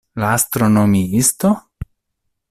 [0.21, 1.51] La astronomiisto?